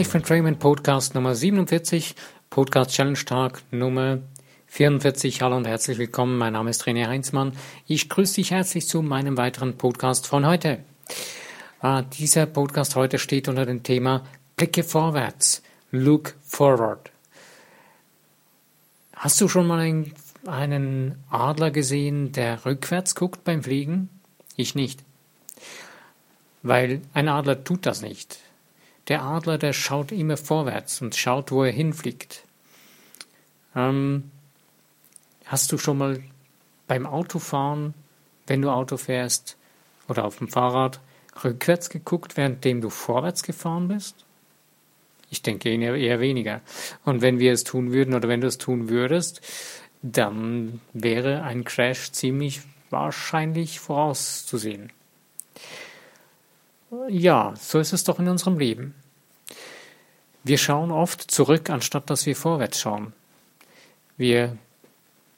Live 0.00 0.14
Entrainment 0.14 0.58
Podcast 0.58 1.14
Nummer 1.14 1.34
47, 1.34 2.14
Podcast 2.48 2.90
Challenge 2.92 3.22
Tag 3.22 3.62
Nummer 3.70 4.20
44. 4.68 5.42
Hallo 5.42 5.58
und 5.58 5.66
herzlich 5.66 5.98
willkommen. 5.98 6.38
Mein 6.38 6.54
Name 6.54 6.70
ist 6.70 6.84
René 6.84 7.06
Heinzmann. 7.06 7.52
Ich 7.86 8.08
grüße 8.08 8.36
dich 8.36 8.50
herzlich 8.50 8.88
zu 8.88 9.02
meinem 9.02 9.36
weiteren 9.36 9.76
Podcast 9.76 10.26
von 10.26 10.46
heute. 10.46 10.78
Ah, 11.80 12.00
dieser 12.00 12.46
Podcast 12.46 12.96
heute 12.96 13.18
steht 13.18 13.46
unter 13.46 13.66
dem 13.66 13.82
Thema 13.82 14.24
Blicke 14.56 14.84
vorwärts. 14.84 15.62
Look 15.90 16.34
forward. 16.46 17.10
Hast 19.14 19.38
du 19.42 19.48
schon 19.48 19.66
mal 19.66 19.80
einen, 19.80 20.14
einen 20.46 21.22
Adler 21.28 21.70
gesehen, 21.70 22.32
der 22.32 22.64
rückwärts 22.64 23.14
guckt 23.14 23.44
beim 23.44 23.62
Fliegen? 23.62 24.08
Ich 24.56 24.74
nicht. 24.74 25.04
Weil 26.62 27.02
ein 27.12 27.28
Adler 27.28 27.64
tut 27.64 27.84
das 27.84 28.00
nicht. 28.00 28.38
Der 29.10 29.24
Adler, 29.24 29.58
der 29.58 29.72
schaut 29.72 30.12
immer 30.12 30.36
vorwärts 30.36 31.02
und 31.02 31.16
schaut, 31.16 31.50
wo 31.50 31.64
er 31.64 31.72
hinfliegt. 31.72 32.44
Ähm, 33.74 34.30
hast 35.44 35.72
du 35.72 35.78
schon 35.78 35.98
mal 35.98 36.22
beim 36.86 37.06
Autofahren, 37.06 37.94
wenn 38.46 38.62
du 38.62 38.70
Auto 38.70 38.96
fährst 38.96 39.56
oder 40.08 40.24
auf 40.24 40.38
dem 40.38 40.46
Fahrrad, 40.46 41.00
rückwärts 41.42 41.90
geguckt, 41.90 42.36
währenddem 42.36 42.80
du 42.80 42.88
vorwärts 42.88 43.42
gefahren 43.42 43.88
bist? 43.88 44.14
Ich 45.28 45.42
denke 45.42 45.70
eher 45.70 46.20
weniger. 46.20 46.60
Und 47.04 47.20
wenn 47.20 47.40
wir 47.40 47.52
es 47.52 47.64
tun 47.64 47.92
würden 47.92 48.14
oder 48.14 48.28
wenn 48.28 48.40
du 48.40 48.46
es 48.46 48.58
tun 48.58 48.88
würdest, 48.88 49.40
dann 50.02 50.80
wäre 50.92 51.42
ein 51.42 51.64
Crash 51.64 52.12
ziemlich 52.12 52.62
wahrscheinlich 52.90 53.80
vorauszusehen. 53.80 54.92
Ja, 57.08 57.54
so 57.56 57.80
ist 57.80 57.92
es 57.92 58.04
doch 58.04 58.18
in 58.20 58.28
unserem 58.28 58.58
Leben. 58.58 58.94
Wir 60.42 60.58
schauen 60.58 60.90
oft 60.90 61.30
zurück, 61.30 61.68
anstatt 61.70 62.08
dass 62.08 62.24
wir 62.26 62.34
vorwärts 62.34 62.80
schauen. 62.80 63.12
Wir 64.16 64.56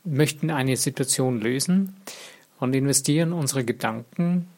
möchten 0.04 0.50
eine 0.50 0.76
Situation 0.76 1.40
lösen 1.40 1.96
und 2.60 2.74
investieren 2.74 3.32
unsere 3.32 3.64
Gedanken 3.64 4.48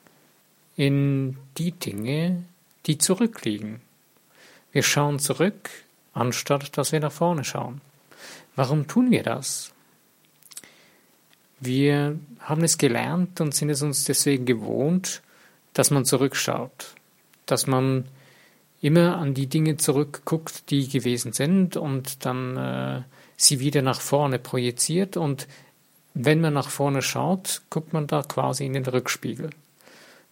in 0.76 1.36
die 1.56 1.72
Dinge, 1.72 2.44
die 2.86 2.98
zurückliegen. 2.98 3.80
Wir 4.72 4.82
schauen 4.82 5.18
zurück, 5.18 5.70
anstatt 6.12 6.76
dass 6.76 6.92
wir 6.92 7.00
nach 7.00 7.12
vorne 7.12 7.44
schauen. 7.44 7.80
Warum 8.56 8.86
tun 8.86 9.10
wir 9.10 9.22
das? 9.22 9.72
Wir 11.60 12.18
haben 12.40 12.64
es 12.64 12.76
gelernt 12.76 13.40
und 13.40 13.54
sind 13.54 13.70
es 13.70 13.82
uns 13.82 14.04
deswegen 14.04 14.44
gewohnt, 14.44 15.22
dass 15.72 15.90
man 15.90 16.04
zurückschaut, 16.04 16.94
dass 17.46 17.66
man 17.66 18.04
immer 18.84 19.16
an 19.16 19.32
die 19.32 19.46
Dinge 19.46 19.78
zurückguckt, 19.78 20.70
die 20.70 20.86
gewesen 20.86 21.32
sind 21.32 21.78
und 21.78 22.26
dann 22.26 22.56
äh, 22.58 23.02
sie 23.34 23.58
wieder 23.58 23.80
nach 23.80 23.98
vorne 23.98 24.38
projiziert 24.38 25.16
und 25.16 25.48
wenn 26.12 26.42
man 26.42 26.52
nach 26.52 26.68
vorne 26.68 27.00
schaut, 27.00 27.62
guckt 27.70 27.94
man 27.94 28.06
da 28.06 28.22
quasi 28.22 28.66
in 28.66 28.74
den 28.74 28.84
Rückspiegel. 28.84 29.48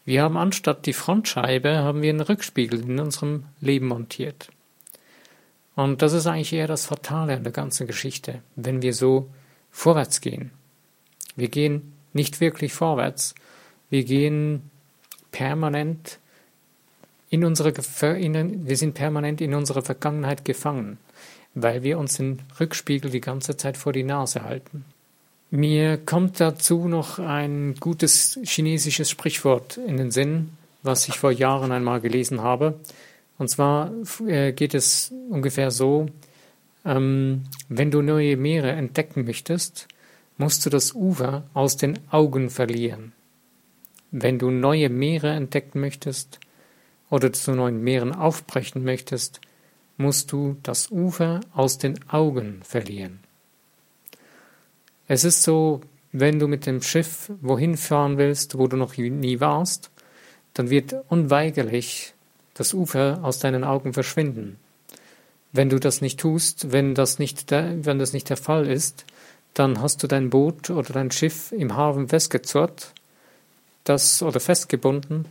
Wir 0.04 0.22
haben 0.22 0.36
anstatt 0.36 0.84
die 0.84 0.92
Frontscheibe, 0.92 1.78
haben 1.78 2.02
wir 2.02 2.10
einen 2.10 2.20
Rückspiegel 2.20 2.80
in 2.80 3.00
unserem 3.00 3.44
Leben 3.62 3.86
montiert. 3.86 4.48
Und 5.74 6.02
das 6.02 6.12
ist 6.12 6.26
eigentlich 6.26 6.52
eher 6.52 6.66
das 6.66 6.84
Fatale 6.84 7.34
an 7.34 7.44
der 7.44 7.52
ganzen 7.52 7.86
Geschichte, 7.86 8.42
wenn 8.54 8.82
wir 8.82 8.92
so 8.92 9.30
vorwärts 9.70 10.20
gehen. 10.20 10.50
Wir 11.36 11.48
gehen 11.48 11.94
nicht 12.12 12.42
wirklich 12.42 12.74
vorwärts, 12.74 13.34
wir 13.88 14.04
gehen 14.04 14.70
permanent 15.30 16.18
in 17.32 17.46
unsere, 17.46 17.72
in, 18.18 18.68
wir 18.68 18.76
sind 18.76 18.92
permanent 18.92 19.40
in 19.40 19.54
unserer 19.54 19.80
Vergangenheit 19.80 20.44
gefangen, 20.44 20.98
weil 21.54 21.82
wir 21.82 21.98
uns 21.98 22.18
den 22.18 22.42
Rückspiegel 22.60 23.10
die 23.10 23.22
ganze 23.22 23.56
Zeit 23.56 23.78
vor 23.78 23.94
die 23.94 24.02
Nase 24.02 24.44
halten. 24.44 24.84
Mir 25.50 25.96
kommt 25.96 26.40
dazu 26.40 26.88
noch 26.88 27.18
ein 27.18 27.74
gutes 27.80 28.38
chinesisches 28.44 29.08
Sprichwort 29.08 29.78
in 29.78 29.96
den 29.96 30.10
Sinn, 30.10 30.50
was 30.82 31.08
ich 31.08 31.18
vor 31.18 31.32
Jahren 31.32 31.72
einmal 31.72 32.02
gelesen 32.02 32.42
habe. 32.42 32.74
Und 33.38 33.48
zwar 33.48 33.90
äh, 34.26 34.52
geht 34.52 34.74
es 34.74 35.10
ungefähr 35.30 35.70
so, 35.70 36.08
ähm, 36.84 37.44
wenn 37.70 37.90
du 37.90 38.02
neue 38.02 38.36
Meere 38.36 38.72
entdecken 38.72 39.24
möchtest, 39.24 39.88
musst 40.36 40.66
du 40.66 40.70
das 40.70 40.92
Ufer 40.92 41.44
aus 41.54 41.78
den 41.78 41.98
Augen 42.10 42.50
verlieren. 42.50 43.12
Wenn 44.10 44.38
du 44.38 44.50
neue 44.50 44.90
Meere 44.90 45.30
entdecken 45.30 45.80
möchtest 45.80 46.38
oder 47.12 47.30
zu 47.30 47.52
neuen 47.52 47.84
Meeren 47.84 48.14
aufbrechen 48.14 48.84
möchtest, 48.84 49.42
musst 49.98 50.32
du 50.32 50.56
das 50.62 50.90
Ufer 50.90 51.40
aus 51.52 51.76
den 51.76 52.00
Augen 52.08 52.62
verlieren. 52.64 53.20
Es 55.08 55.22
ist 55.22 55.42
so, 55.42 55.82
wenn 56.12 56.38
du 56.38 56.48
mit 56.48 56.64
dem 56.64 56.80
Schiff 56.80 57.30
wohin 57.42 57.76
fahren 57.76 58.16
willst, 58.16 58.56
wo 58.56 58.66
du 58.66 58.78
noch 58.78 58.96
nie 58.96 59.40
warst, 59.40 59.90
dann 60.54 60.70
wird 60.70 60.94
unweigerlich 61.10 62.14
das 62.54 62.72
Ufer 62.72 63.20
aus 63.22 63.38
deinen 63.38 63.62
Augen 63.62 63.92
verschwinden. 63.92 64.56
Wenn 65.52 65.68
du 65.68 65.78
das 65.78 66.00
nicht 66.00 66.18
tust, 66.18 66.72
wenn 66.72 66.94
das 66.94 67.18
nicht 67.18 67.50
der, 67.50 67.84
wenn 67.84 67.98
das 67.98 68.14
nicht 68.14 68.30
der 68.30 68.38
Fall 68.38 68.66
ist, 68.66 69.04
dann 69.52 69.82
hast 69.82 70.02
du 70.02 70.06
dein 70.06 70.30
Boot 70.30 70.70
oder 70.70 70.94
dein 70.94 71.10
Schiff 71.10 71.52
im 71.52 71.76
Hafen 71.76 72.08
festgezurrt 72.08 72.94
das 73.84 74.22
oder 74.22 74.40
festgebunden 74.40 75.26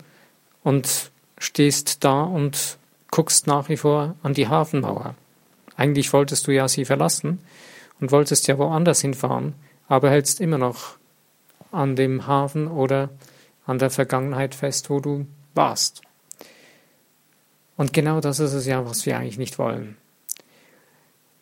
und 0.64 1.11
stehst 1.42 2.04
da 2.04 2.22
und 2.22 2.78
guckst 3.10 3.48
nach 3.48 3.68
wie 3.68 3.78
vor 3.78 4.16
an 4.24 4.34
die 4.34 4.48
Hafenmauer. 4.48 5.16
Eigentlich 5.76 6.14
wolltest 6.14 6.48
du 6.48 6.52
ja 6.52 6.68
sie 6.68 6.86
verlassen 6.86 7.40
und 8.00 8.12
wolltest 8.12 8.48
ja 8.48 8.58
woanders 8.58 9.02
hinfahren, 9.02 9.54
aber 9.88 10.12
hältst 10.12 10.40
immer 10.40 10.58
noch 10.58 10.98
an 11.72 11.96
dem 11.96 12.28
Hafen 12.28 12.68
oder 12.68 13.10
an 13.66 13.80
der 13.80 13.90
Vergangenheit 13.90 14.54
fest, 14.54 14.90
wo 14.90 15.00
du 15.00 15.26
warst. 15.56 16.02
Und 17.76 17.94
genau 17.94 18.22
das 18.22 18.40
ist 18.40 18.54
es 18.54 18.68
ja, 18.68 18.88
was 18.88 19.06
wir 19.06 19.18
eigentlich 19.18 19.40
nicht 19.40 19.58
wollen. 19.58 19.98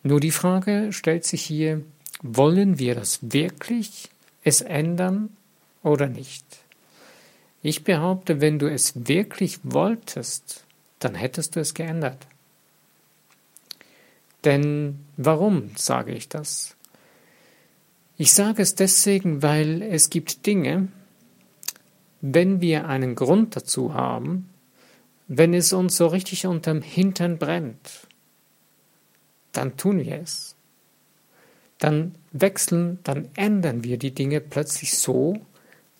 Nur 0.02 0.20
die 0.20 0.30
Frage 0.30 0.92
stellt 0.92 1.24
sich 1.24 1.42
hier, 1.42 1.82
wollen 2.22 2.78
wir 2.78 2.94
das 2.94 3.18
wirklich, 3.20 4.08
es 4.42 4.62
ändern 4.62 5.36
oder 5.82 6.06
nicht? 6.06 6.59
Ich 7.62 7.84
behaupte, 7.84 8.40
wenn 8.40 8.58
du 8.58 8.70
es 8.70 9.06
wirklich 9.06 9.60
wolltest, 9.62 10.64
dann 10.98 11.14
hättest 11.14 11.56
du 11.56 11.60
es 11.60 11.74
geändert. 11.74 12.26
Denn 14.44 15.00
warum 15.16 15.70
sage 15.76 16.12
ich 16.12 16.28
das? 16.28 16.76
Ich 18.16 18.32
sage 18.32 18.62
es 18.62 18.74
deswegen, 18.74 19.42
weil 19.42 19.82
es 19.82 20.10
gibt 20.10 20.46
Dinge, 20.46 20.88
wenn 22.20 22.60
wir 22.60 22.86
einen 22.86 23.14
Grund 23.14 23.56
dazu 23.56 23.94
haben, 23.94 24.48
wenn 25.26 25.54
es 25.54 25.72
uns 25.72 25.96
so 25.96 26.06
richtig 26.06 26.46
unterm 26.46 26.82
Hintern 26.82 27.38
brennt, 27.38 28.08
dann 29.52 29.76
tun 29.76 30.00
wir 30.00 30.20
es. 30.20 30.56
Dann 31.78 32.14
wechseln, 32.32 32.98
dann 33.04 33.28
ändern 33.36 33.84
wir 33.84 33.96
die 33.96 34.12
Dinge 34.12 34.40
plötzlich 34.40 34.98
so, 34.98 35.40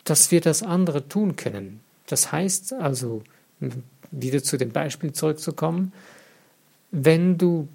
dass 0.05 0.31
wir 0.31 0.41
das 0.41 0.63
andere 0.63 1.09
tun 1.09 1.37
können. 1.37 1.81
Das 2.07 2.33
heißt 2.33 2.73
also, 2.73 3.23
wieder 4.11 4.43
zu 4.43 4.57
dem 4.57 4.71
Beispiel 4.71 5.13
zurückzukommen, 5.13 5.93
wenn 6.91 7.39
du, 7.39 7.69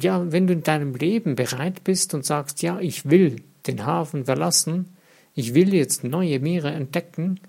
ja, 0.00 0.32
wenn 0.32 0.46
du 0.46 0.54
in 0.54 0.62
deinem 0.62 0.94
Leben 0.94 1.34
bereit 1.34 1.84
bist 1.84 2.14
und 2.14 2.24
sagst, 2.24 2.62
ja, 2.62 2.80
ich 2.80 3.10
will 3.10 3.42
den 3.66 3.84
Hafen 3.84 4.24
verlassen, 4.24 4.96
ich 5.34 5.54
will 5.54 5.74
jetzt 5.74 6.04
neue 6.04 6.40
Meere 6.40 6.70
entdecken, 6.70 7.40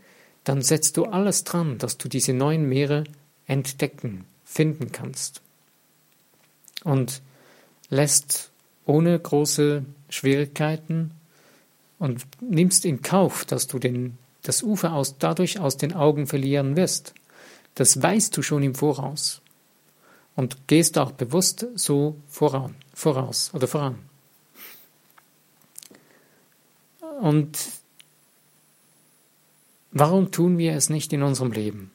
dann 0.43 0.61
setzt 0.61 0.97
du 0.97 1.05
alles 1.05 1.43
dran, 1.43 1.77
dass 1.77 1.97
du 1.97 2.09
diese 2.09 2.33
neuen 2.33 2.67
Meere 2.67 3.05
entdecken, 3.45 4.25
finden 4.43 4.91
kannst. 4.91 5.41
Und 6.83 7.21
lässt 7.89 8.51
ohne 8.85 9.17
große 9.17 9.83
Schwierigkeiten 10.09 11.11
und 11.99 12.25
nimmst 12.41 12.85
in 12.85 13.01
Kauf, 13.01 13.45
dass 13.45 13.67
du 13.67 13.77
den, 13.77 14.17
das 14.41 14.63
Ufer 14.63 14.93
aus, 14.93 15.17
dadurch 15.19 15.59
aus 15.59 15.77
den 15.77 15.93
Augen 15.93 16.25
verlieren 16.25 16.75
wirst. 16.75 17.13
Das 17.75 18.01
weißt 18.01 18.35
du 18.35 18.41
schon 18.41 18.63
im 18.63 18.73
Voraus. 18.73 19.41
Und 20.35 20.67
gehst 20.67 20.97
auch 20.97 21.11
bewusst 21.11 21.67
so 21.75 22.15
voran, 22.27 22.75
voraus 22.93 23.51
oder 23.53 23.67
voran. 23.67 23.99
Und 27.19 27.57
warum 29.91 30.31
tun 30.31 30.57
wir 30.57 30.73
es 30.73 30.89
nicht 30.89 31.11
in 31.11 31.23
unserem 31.23 31.51
Leben? 31.51 31.91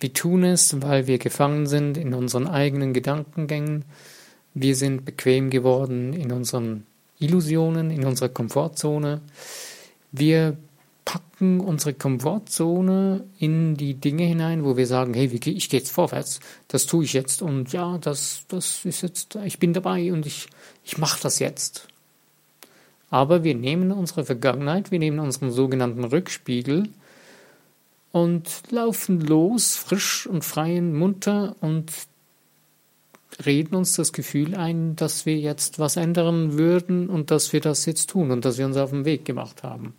Wir 0.00 0.12
tun 0.12 0.42
es, 0.42 0.82
weil 0.82 1.06
wir 1.06 1.18
gefangen 1.18 1.66
sind 1.66 1.96
in 1.96 2.12
unseren 2.12 2.48
eigenen 2.48 2.92
Gedankengängen. 2.92 3.84
Wir 4.54 4.74
sind 4.74 5.04
bequem 5.04 5.50
geworden 5.50 6.12
in 6.12 6.32
unseren 6.32 6.86
Illusionen, 7.18 7.90
in 7.90 8.04
unserer 8.04 8.28
Komfortzone. 8.28 9.20
Wir 10.12 10.56
packen 11.04 11.60
unsere 11.60 11.94
Komfortzone 11.94 13.24
in 13.38 13.76
die 13.76 13.94
Dinge 13.94 14.24
hinein, 14.24 14.64
wo 14.64 14.76
wir 14.76 14.86
sagen, 14.86 15.14
hey, 15.14 15.26
ich 15.26 15.68
gehe 15.70 15.80
jetzt 15.80 15.92
vorwärts, 15.92 16.40
das 16.68 16.86
tue 16.86 17.04
ich 17.04 17.12
jetzt 17.12 17.42
und 17.42 17.72
ja, 17.72 17.96
das, 17.98 18.44
das 18.48 18.84
ist 18.84 19.02
jetzt, 19.02 19.36
ich 19.44 19.58
bin 19.58 19.72
dabei 19.72 20.12
und 20.12 20.26
ich, 20.26 20.48
ich 20.84 20.98
mache 20.98 21.22
das 21.22 21.38
jetzt. 21.38 21.86
Aber 23.08 23.44
wir 23.44 23.54
nehmen 23.54 23.92
unsere 23.92 24.24
Vergangenheit, 24.24 24.90
wir 24.90 24.98
nehmen 24.98 25.20
unseren 25.20 25.52
sogenannten 25.52 26.04
Rückspiegel 26.04 26.88
und 28.10 28.62
laufen 28.70 29.20
los, 29.20 29.76
frisch 29.76 30.26
und 30.26 30.44
frei 30.44 30.78
und 30.78 30.92
munter 30.92 31.54
und 31.60 31.92
reden 33.44 33.74
uns 33.74 33.94
das 33.94 34.12
Gefühl 34.12 34.54
ein, 34.54 34.96
dass 34.96 35.26
wir 35.26 35.36
jetzt 35.36 35.78
was 35.78 35.96
ändern 35.96 36.56
würden 36.58 37.08
und 37.08 37.30
dass 37.30 37.52
wir 37.52 37.60
das 37.60 37.84
jetzt 37.86 38.10
tun 38.10 38.30
und 38.30 38.44
dass 38.44 38.58
wir 38.58 38.66
uns 38.66 38.76
auf 38.76 38.90
den 38.90 39.04
Weg 39.04 39.24
gemacht 39.24 39.62
haben. 39.62 39.94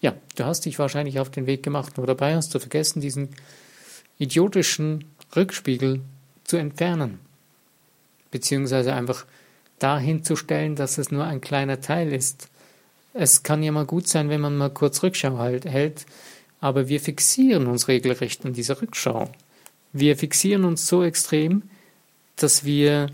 Ja, 0.00 0.14
du 0.36 0.44
hast 0.44 0.66
dich 0.66 0.78
wahrscheinlich 0.78 1.18
auf 1.18 1.30
den 1.30 1.46
Weg 1.46 1.62
gemacht, 1.62 1.96
nur 1.96 2.06
dabei 2.06 2.36
hast 2.36 2.54
du 2.54 2.60
vergessen, 2.60 3.00
diesen 3.00 3.30
idiotischen 4.18 5.04
Rückspiegel 5.34 6.00
zu 6.44 6.56
entfernen. 6.56 7.18
Beziehungsweise 8.30 8.92
einfach 8.92 9.26
dahin 9.78 10.22
zu 10.22 10.36
stellen, 10.36 10.76
dass 10.76 10.98
es 10.98 11.10
nur 11.10 11.24
ein 11.24 11.40
kleiner 11.40 11.80
Teil 11.80 12.12
ist. 12.12 12.48
Es 13.14 13.42
kann 13.42 13.62
ja 13.62 13.72
mal 13.72 13.86
gut 13.86 14.08
sein, 14.08 14.28
wenn 14.28 14.40
man 14.40 14.56
mal 14.56 14.70
kurz 14.70 15.02
Rückschau 15.02 15.38
halt, 15.38 15.64
hält, 15.64 16.06
aber 16.60 16.88
wir 16.88 17.00
fixieren 17.00 17.66
uns 17.66 17.88
regelrecht 17.88 18.44
an 18.44 18.52
dieser 18.52 18.80
Rückschau. 18.80 19.30
Wir 19.92 20.16
fixieren 20.16 20.64
uns 20.64 20.86
so 20.86 21.02
extrem, 21.02 21.62
dass 22.36 22.64
wir 22.64 23.08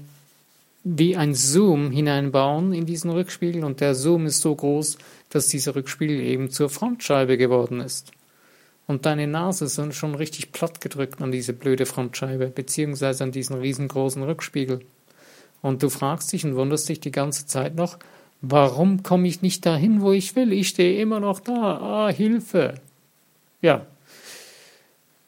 wie 0.85 1.17
ein 1.17 1.35
Zoom 1.35 1.91
hineinbauen 1.91 2.73
in 2.73 2.87
diesen 2.87 3.11
Rückspiegel 3.11 3.65
und 3.65 3.81
der 3.81 3.95
Zoom 3.95 4.27
ist 4.27 4.41
so 4.41 4.55
groß, 4.55 4.99
dass 5.31 5.49
dieser 5.49 5.75
Rückspiegel 5.77 6.21
eben 6.21 6.51
zur 6.51 6.69
Frontscheibe 6.69 7.39
geworden 7.39 7.81
ist. 7.81 8.13
Und 8.89 9.07
deine 9.07 9.29
Nase 9.29 9.67
ist 9.67 9.95
schon 9.95 10.15
richtig 10.17 10.53
platt 10.53 10.81
gedrückt 10.81 11.23
an 11.23 11.31
diese 11.31 11.53
blöde 11.53 11.87
Frontscheibe, 11.87 12.49
beziehungsweise 12.49 13.25
an 13.25 13.33
diesen 13.33 13.57
riesengroßen 13.59 14.23
Rückspiegel. 14.23 14.81
Und 15.63 15.83
du 15.85 15.89
fragst 15.89 16.33
dich 16.33 16.45
und 16.45 16.57
wunderst 16.57 16.89
dich 16.89 16.99
die 16.99 17.13
ganze 17.13 17.47
Zeit 17.47 17.77
noch, 17.77 17.99
warum 18.41 19.05
komme 19.05 19.29
ich 19.29 19.41
nicht 19.41 19.65
dahin, 19.65 20.01
wo 20.03 20.11
ich 20.13 20.35
will? 20.35 20.53
Ich 20.53 20.69
stehe 20.69 21.01
immer 21.01 21.21
noch 21.21 21.39
da. 21.39 22.09
Ah, 22.09 22.13
Hilfe. 22.13 22.75
Ja. 23.61 23.87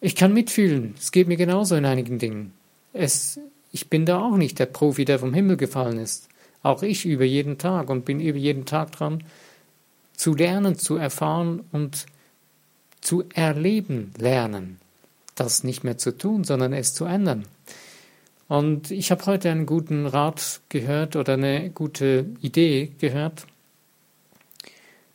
Ich 0.01 0.17
kann 0.17 0.35
mitfühlen. 0.35 0.95
Es 0.99 1.13
geht 1.13 1.29
mir 1.29 1.37
genauso 1.37 1.77
in 1.77 1.85
einigen 1.85 2.19
Dingen. 2.19 2.53
Es, 2.93 3.39
ich 3.75 3.91
bin 3.91 4.07
da 4.07 4.21
auch 4.21 4.37
nicht 4.37 4.61
der 4.61 4.67
Profi, 4.67 5.05
der 5.05 5.19
vom 5.19 5.35
Himmel 5.35 5.57
gefallen 5.57 5.99
ist. 5.99 6.29
Auch 6.63 6.85
ich 6.85 7.05
übe 7.05 7.25
jeden 7.25 7.59
Tag 7.59 7.91
und 7.91 8.05
bin 8.05 8.21
über 8.21 8.39
jeden 8.39 8.67
Tag 8.67 8.93
dran, 8.93 9.25
zu 10.17 10.33
lernen, 10.33 10.79
zu 10.79 10.95
erfahren 10.95 11.65
und 11.73 12.07
zu 13.01 13.25
erleben 13.35 14.13
lernen. 14.17 14.79
Das 15.35 15.65
nicht 15.65 15.83
mehr 15.83 15.99
zu 15.99 16.17
tun, 16.17 16.45
sondern 16.45 16.73
es 16.73 16.95
zu 16.95 17.05
ändern. 17.05 17.47
Und 18.47 18.93
ich 18.93 19.11
habe 19.11 19.27
heute 19.27 19.51
einen 19.51 19.67
guten 19.67 20.07
Rat 20.07 20.61
gehört 20.69 21.17
oder 21.17 21.33
eine 21.33 21.71
gute 21.71 22.27
Idee 22.43 22.93
gehört. 23.01 23.45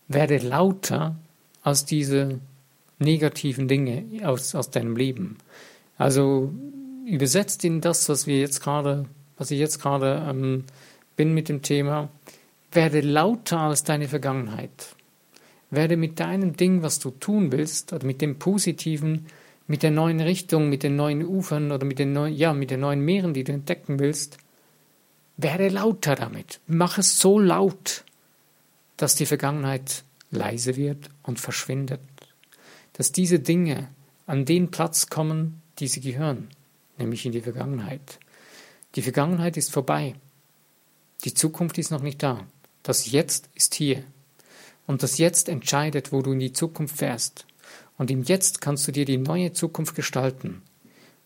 Werde 0.10 0.38
lauter 0.40 1.16
als 1.64 1.86
diese 1.86 2.42
negativen 2.98 3.70
Dinge 3.70 4.04
aus, 4.28 4.54
aus 4.54 4.70
deinem 4.70 4.98
Leben. 4.98 5.38
Also 5.98 6.52
übersetzt 7.06 7.64
in 7.64 7.82
das, 7.82 8.10
was 8.10 8.28
wir 8.28 8.40
jetzt 8.40 8.62
gerade, 8.62 9.06
was 9.38 9.52
ich 9.52 9.60
jetzt 9.60 9.82
gerade 9.82 10.26
ähm, 10.30 10.66
bin 11.16 11.34
mit 11.34 11.50
dem 11.50 11.62
Thema, 11.62 12.10
werde 12.72 13.02
lauter 13.02 13.60
als 13.60 13.84
deine 13.84 14.08
Vergangenheit. 14.08 14.96
Werde 15.72 15.98
mit 15.98 16.20
deinem 16.20 16.56
Ding, 16.56 16.82
was 16.82 17.00
du 17.00 17.12
tun 17.12 17.52
willst, 17.52 17.94
oder 17.94 18.06
mit 18.06 18.22
dem 18.22 18.40
Positiven, 18.40 19.28
mit 19.68 19.84
der 19.84 19.92
neuen 19.92 20.20
Richtung, 20.20 20.70
mit 20.70 20.82
den 20.82 20.96
neuen 20.96 21.24
Ufern 21.24 21.72
oder 21.72 21.86
mit 21.86 22.00
den 22.00 22.14
neuen, 22.14 22.34
ja, 22.34 22.54
mit 22.54 22.72
den 22.72 22.80
neuen 22.80 23.02
Meeren, 23.02 23.34
die 23.34 23.44
du 23.44 23.54
entdecken 23.54 24.00
willst, 24.00 24.38
werde 25.38 25.70
lauter 25.70 26.16
damit. 26.16 26.60
Mach 26.68 26.98
es 26.98 27.20
so 27.20 27.40
laut, 27.40 28.04
dass 28.98 29.16
die 29.16 29.28
Vergangenheit 29.28 30.04
leise 30.32 30.76
wird 30.76 31.10
und 31.24 31.40
verschwindet. 31.40 32.02
Dass 32.94 33.12
diese 33.12 33.40
Dinge 33.40 33.90
an 34.26 34.46
den 34.46 34.72
Platz 34.72 35.08
kommen, 35.08 35.62
die 35.80 35.88
sie 35.88 36.02
gehören, 36.02 36.50
nämlich 37.00 37.26
in 37.26 37.32
die 37.32 37.42
Vergangenheit. 37.42 38.20
Die 38.96 39.02
Vergangenheit 39.02 39.58
ist 39.58 39.72
vorbei. 39.72 40.16
Die 41.24 41.34
Zukunft 41.34 41.78
ist 41.78 41.92
noch 41.92 42.02
nicht 42.02 42.24
da. 42.24 42.46
Das 42.84 43.12
Jetzt 43.12 43.50
ist 43.56 43.76
hier. 43.76 44.04
Und 44.88 45.04
das 45.04 45.18
Jetzt 45.18 45.50
entscheidet, 45.50 46.12
wo 46.12 46.22
du 46.22 46.32
in 46.32 46.40
die 46.40 46.54
Zukunft 46.54 46.98
fährst. 46.98 47.46
Und 47.98 48.10
im 48.10 48.24
Jetzt 48.24 48.62
kannst 48.62 48.88
du 48.88 48.92
dir 48.92 49.06
die 49.06 49.18
neue 49.18 49.54
Zukunft 49.54 49.96
gestalten. 49.96 50.62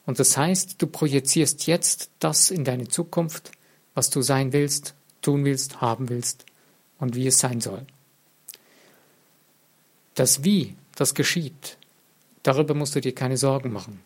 Und 0.05 0.19
das 0.19 0.35
heißt, 0.35 0.81
du 0.81 0.87
projizierst 0.87 1.67
jetzt 1.67 2.09
das 2.19 2.51
in 2.51 2.65
deine 2.65 2.87
Zukunft, 2.87 3.51
was 3.93 4.09
du 4.09 4.21
sein 4.21 4.51
willst, 4.51 4.95
tun 5.21 5.45
willst, 5.45 5.81
haben 5.81 6.09
willst 6.09 6.45
und 6.99 7.15
wie 7.15 7.27
es 7.27 7.39
sein 7.39 7.61
soll. 7.61 7.85
Das 10.15 10.43
Wie, 10.43 10.75
das 10.95 11.15
geschieht, 11.15 11.77
darüber 12.43 12.73
musst 12.73 12.95
du 12.95 13.01
dir 13.01 13.15
keine 13.15 13.37
Sorgen 13.37 13.71
machen. 13.71 14.01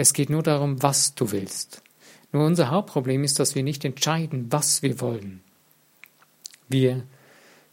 Es 0.00 0.12
geht 0.12 0.30
nur 0.30 0.44
darum, 0.44 0.80
was 0.80 1.16
du 1.16 1.32
willst. 1.32 1.82
Nur 2.30 2.46
unser 2.46 2.70
Hauptproblem 2.70 3.24
ist, 3.24 3.40
dass 3.40 3.56
wir 3.56 3.64
nicht 3.64 3.84
entscheiden, 3.84 4.46
was 4.48 4.80
wir 4.80 5.00
wollen. 5.00 5.40
Wir 6.68 7.02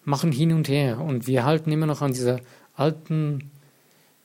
machen 0.05 0.31
hin 0.31 0.51
und 0.51 0.67
her 0.67 0.99
und 1.01 1.27
wir 1.27 1.45
halten 1.45 1.71
immer 1.71 1.85
noch 1.85 2.01
an 2.01 2.13
dieser 2.13 2.39
alten, 2.75 3.51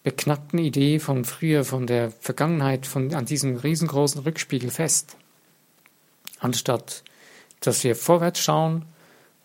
beknackten 0.02 0.58
Idee 0.58 0.98
von 0.98 1.26
früher, 1.26 1.62
von 1.62 1.86
der 1.86 2.10
Vergangenheit, 2.10 2.86
von, 2.86 3.12
an 3.12 3.26
diesem 3.26 3.56
riesengroßen 3.56 4.22
Rückspiegel 4.22 4.70
fest. 4.70 5.18
Anstatt, 6.38 7.04
dass 7.60 7.84
wir 7.84 7.94
vorwärts 7.94 8.40
schauen 8.40 8.86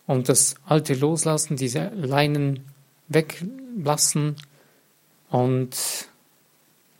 und 0.06 0.30
das 0.30 0.54
Alte 0.64 0.94
loslassen, 0.94 1.56
diese 1.56 1.90
Leinen 1.90 2.64
weglassen 3.08 4.36
und 5.28 5.76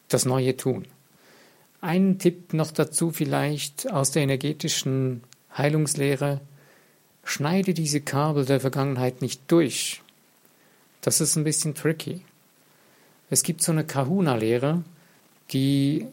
das 0.08 0.26
Neue 0.26 0.55
tun. 0.55 0.87
Ein 1.87 2.19
Tipp 2.19 2.53
noch 2.53 2.73
dazu 2.73 3.12
vielleicht 3.12 3.93
aus 3.93 4.11
der 4.11 4.25
energetischen 4.25 5.23
Heilungslehre. 5.56 6.41
Schneide 7.23 7.75
diese 7.75 8.00
Kabel 8.00 8.44
der 8.44 8.58
Vergangenheit 8.58 9.22
nicht 9.22 9.41
durch. 9.46 10.03
Das 11.01 11.20
ist 11.20 11.37
ein 11.37 11.44
bisschen 11.44 11.77
tricky. 11.77 12.22
Es 13.31 13.44
gibt 13.44 13.63
so 13.63 13.70
eine 13.70 13.84
Kahuna-Lehre, 13.84 14.82
die 15.53 16.06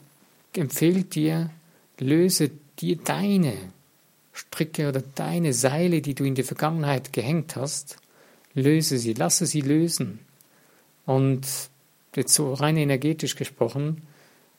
empfiehlt 0.55 1.15
dir, 1.15 1.49
löse 1.97 2.51
dir 2.77 2.97
deine 2.97 3.55
Stricke 4.31 4.87
oder 4.87 5.01
deine 5.15 5.53
Seile, 5.53 6.03
die 6.03 6.13
du 6.13 6.23
in 6.23 6.35
die 6.35 6.43
Vergangenheit 6.43 7.13
gehängt 7.13 7.55
hast, 7.55 7.97
löse 8.53 8.99
sie, 8.99 9.13
lasse 9.13 9.47
sie 9.47 9.61
lösen. 9.61 10.19
Und 11.07 11.47
jetzt 12.15 12.35
so 12.35 12.53
rein 12.53 12.77
energetisch 12.77 13.35
gesprochen, 13.35 14.03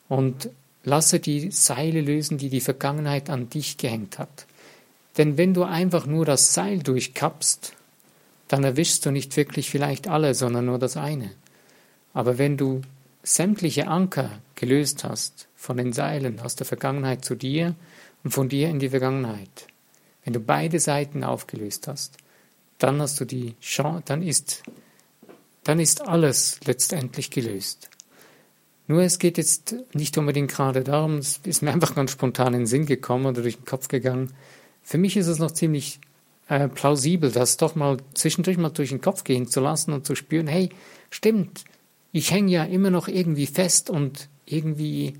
und 0.08 0.50
lasse 0.84 1.18
die 1.18 1.50
Seile 1.50 2.00
lösen, 2.00 2.38
die 2.38 2.50
die 2.50 2.60
Vergangenheit 2.60 3.30
an 3.30 3.48
dich 3.48 3.78
gehängt 3.78 4.18
hat. 4.18 4.46
Denn 5.16 5.36
wenn 5.36 5.54
du 5.54 5.64
einfach 5.64 6.06
nur 6.06 6.24
das 6.24 6.54
Seil 6.54 6.80
durchkappst, 6.80 7.74
dann 8.48 8.64
erwischst 8.64 9.04
du 9.06 9.10
nicht 9.10 9.36
wirklich 9.36 9.70
vielleicht 9.70 10.08
alle, 10.08 10.34
sondern 10.34 10.66
nur 10.66 10.78
das 10.78 10.96
eine. 10.96 11.30
Aber 12.12 12.38
wenn 12.38 12.56
du 12.56 12.82
sämtliche 13.22 13.88
Anker 13.88 14.30
gelöst 14.54 15.04
hast 15.04 15.48
von 15.56 15.76
den 15.76 15.92
Seilen 15.92 16.40
aus 16.40 16.56
der 16.56 16.66
Vergangenheit 16.66 17.24
zu 17.24 17.34
dir 17.34 17.74
und 18.22 18.30
von 18.32 18.48
dir 18.48 18.68
in 18.68 18.78
die 18.78 18.90
Vergangenheit, 18.90 19.66
wenn 20.24 20.34
du 20.34 20.40
beide 20.40 20.78
Seiten 20.78 21.24
aufgelöst 21.24 21.88
hast, 21.88 22.18
dann 22.78 23.00
hast 23.00 23.20
du 23.20 23.24
die 23.24 23.54
Chance, 23.60 24.02
dann 24.06 24.22
ist, 24.22 24.62
dann 25.62 25.80
ist 25.80 26.02
alles 26.02 26.60
letztendlich 26.64 27.30
gelöst. 27.30 27.88
Nur 28.86 29.02
es 29.02 29.18
geht 29.18 29.38
jetzt 29.38 29.76
nicht 29.94 30.18
unbedingt 30.18 30.50
gerade 30.50 30.84
darum, 30.84 31.18
es 31.18 31.40
ist 31.44 31.62
mir 31.62 31.72
einfach 31.72 31.94
ganz 31.94 32.10
spontan 32.10 32.54
in 32.54 32.60
den 32.60 32.66
Sinn 32.66 32.86
gekommen 32.86 33.26
oder 33.26 33.42
durch 33.42 33.56
den 33.56 33.64
Kopf 33.64 33.88
gegangen, 33.88 34.32
für 34.82 34.98
mich 34.98 35.16
ist 35.16 35.28
es 35.28 35.38
noch 35.38 35.50
ziemlich 35.50 35.98
äh, 36.48 36.68
plausibel, 36.68 37.32
das 37.32 37.56
doch 37.56 37.74
mal 37.74 37.96
zwischendurch 38.12 38.58
mal 38.58 38.68
durch 38.68 38.90
den 38.90 39.00
Kopf 39.00 39.24
gehen 39.24 39.48
zu 39.48 39.60
lassen 39.60 39.92
und 39.92 40.06
zu 40.06 40.14
spüren, 40.14 40.46
hey, 40.46 40.68
stimmt, 41.08 41.64
ich 42.12 42.30
hänge 42.30 42.52
ja 42.52 42.64
immer 42.64 42.90
noch 42.90 43.08
irgendwie 43.08 43.46
fest 43.46 43.88
und 43.88 44.28
irgendwie 44.44 45.14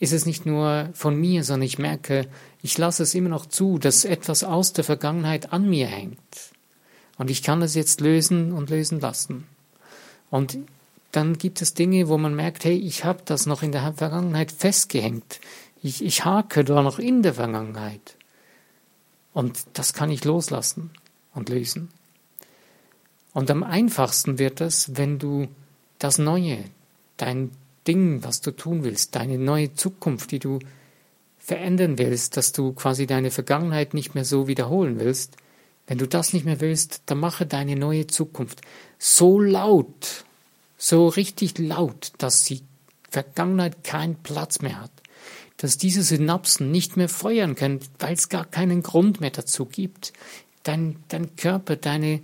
ist 0.00 0.12
es 0.12 0.26
nicht 0.26 0.46
nur 0.46 0.90
von 0.94 1.16
mir, 1.16 1.44
sondern 1.44 1.66
ich 1.66 1.78
merke, 1.78 2.26
ich 2.62 2.76
lasse 2.76 3.02
es 3.02 3.14
immer 3.14 3.28
noch 3.28 3.46
zu, 3.46 3.78
dass 3.78 4.04
etwas 4.04 4.44
aus 4.44 4.72
der 4.72 4.84
Vergangenheit 4.84 5.52
an 5.52 5.68
mir 5.68 5.86
hängt. 5.86 6.18
Und 7.16 7.30
ich 7.30 7.42
kann 7.42 7.62
es 7.62 7.74
jetzt 7.74 8.00
lösen 8.00 8.52
und 8.52 8.70
lösen 8.70 9.00
lassen. 9.00 9.46
Und 10.30 10.58
dann 11.12 11.38
gibt 11.38 11.62
es 11.62 11.74
Dinge, 11.74 12.08
wo 12.08 12.18
man 12.18 12.34
merkt, 12.34 12.64
hey, 12.64 12.76
ich 12.76 13.04
habe 13.04 13.22
das 13.24 13.46
noch 13.46 13.62
in 13.62 13.72
der 13.72 13.92
Vergangenheit 13.94 14.52
festgehängt. 14.52 15.40
Ich, 15.82 16.04
ich 16.04 16.24
hake 16.24 16.64
da 16.64 16.82
noch 16.82 16.98
in 16.98 17.22
der 17.22 17.34
Vergangenheit. 17.34 18.16
Und 19.32 19.58
das 19.72 19.92
kann 19.94 20.10
ich 20.10 20.24
loslassen 20.24 20.90
und 21.34 21.48
lösen. 21.48 21.90
Und 23.32 23.50
am 23.50 23.62
einfachsten 23.62 24.38
wird 24.38 24.60
es, 24.60 24.96
wenn 24.96 25.18
du 25.18 25.48
das 25.98 26.18
Neue, 26.18 26.64
dein 27.16 27.50
Ding, 27.86 28.22
was 28.24 28.40
du 28.40 28.50
tun 28.50 28.84
willst, 28.84 29.14
deine 29.14 29.38
neue 29.38 29.74
Zukunft, 29.74 30.30
die 30.30 30.38
du 30.38 30.58
verändern 31.38 31.98
willst, 31.98 32.36
dass 32.36 32.52
du 32.52 32.72
quasi 32.72 33.06
deine 33.06 33.30
Vergangenheit 33.30 33.94
nicht 33.94 34.14
mehr 34.14 34.24
so 34.24 34.48
wiederholen 34.48 35.00
willst, 35.00 35.36
wenn 35.86 35.98
du 35.98 36.06
das 36.06 36.34
nicht 36.34 36.44
mehr 36.44 36.60
willst, 36.60 37.02
dann 37.06 37.18
mache 37.18 37.46
deine 37.46 37.74
neue 37.74 38.06
Zukunft 38.06 38.60
so 38.98 39.40
laut, 39.40 40.24
so 40.78 41.08
richtig 41.08 41.58
laut, 41.58 42.12
dass 42.18 42.44
die 42.44 42.62
Vergangenheit 43.10 43.82
keinen 43.84 44.14
Platz 44.16 44.62
mehr 44.62 44.80
hat, 44.80 44.92
dass 45.56 45.76
diese 45.76 46.04
Synapsen 46.04 46.70
nicht 46.70 46.96
mehr 46.96 47.08
feuern 47.08 47.56
können, 47.56 47.80
weil 47.98 48.14
es 48.14 48.28
gar 48.28 48.44
keinen 48.44 48.82
Grund 48.82 49.20
mehr 49.20 49.30
dazu 49.30 49.66
gibt. 49.66 50.12
Dein, 50.62 50.96
dein 51.08 51.34
Körper, 51.34 51.74
deine, 51.74 52.20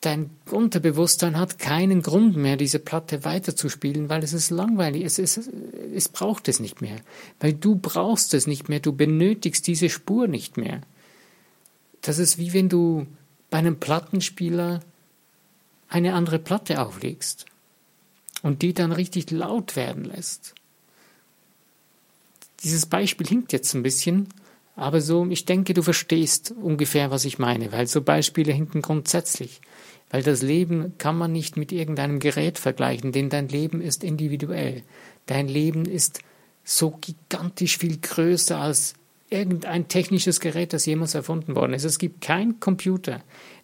dein 0.00 0.30
Unterbewusstsein 0.50 1.38
hat 1.38 1.60
keinen 1.60 2.02
Grund 2.02 2.36
mehr, 2.36 2.56
diese 2.56 2.80
Platte 2.80 3.24
weiterzuspielen, 3.24 4.08
weil 4.08 4.24
es 4.24 4.32
ist 4.32 4.50
langweilig, 4.50 5.04
es, 5.04 5.20
ist, 5.20 5.48
es 5.94 6.08
braucht 6.08 6.48
es 6.48 6.58
nicht 6.58 6.80
mehr, 6.80 6.96
weil 7.38 7.52
du 7.52 7.76
brauchst 7.76 8.34
es 8.34 8.48
nicht 8.48 8.68
mehr, 8.68 8.80
du 8.80 8.92
benötigst 8.92 9.66
diese 9.66 9.88
Spur 9.88 10.26
nicht 10.26 10.56
mehr. 10.56 10.80
Das 12.00 12.18
ist 12.18 12.38
wie 12.38 12.52
wenn 12.54 12.68
du 12.68 13.06
bei 13.50 13.58
einem 13.58 13.78
Plattenspieler 13.78 14.80
eine 15.88 16.14
andere 16.14 16.38
Platte 16.38 16.80
auflegst 16.80 17.46
und 18.42 18.62
die 18.62 18.74
dann 18.74 18.92
richtig 18.92 19.30
laut 19.30 19.76
werden 19.76 20.04
lässt. 20.04 20.54
Dieses 22.62 22.86
Beispiel 22.86 23.26
hinkt 23.26 23.52
jetzt 23.52 23.74
ein 23.74 23.82
bisschen, 23.82 24.28
aber 24.76 25.00
so, 25.00 25.26
ich 25.26 25.44
denke, 25.44 25.74
du 25.74 25.82
verstehst 25.82 26.54
ungefähr, 26.60 27.10
was 27.10 27.24
ich 27.24 27.38
meine, 27.38 27.72
weil 27.72 27.86
so 27.86 28.00
Beispiele 28.00 28.52
hinken 28.52 28.82
grundsätzlich. 28.82 29.60
Weil 30.10 30.22
das 30.22 30.40
Leben 30.40 30.94
kann 30.98 31.18
man 31.18 31.32
nicht 31.32 31.56
mit 31.56 31.72
irgendeinem 31.72 32.18
Gerät 32.18 32.58
vergleichen, 32.58 33.12
denn 33.12 33.28
dein 33.28 33.48
Leben 33.48 33.80
ist 33.80 34.02
individuell. 34.02 34.82
Dein 35.26 35.48
Leben 35.48 35.84
ist 35.84 36.20
so 36.64 36.98
gigantisch 37.00 37.78
viel 37.78 37.98
größer 37.98 38.58
als 38.58 38.94
irgendein 39.30 39.88
technisches 39.88 40.40
Gerät, 40.40 40.72
das 40.72 40.86
jemals 40.86 41.14
erfunden 41.14 41.54
worden 41.54 41.74
ist. 41.74 41.84
Es 41.84 41.98
gibt 41.98 42.20
keinen 42.20 42.60
Computer, 42.60 43.20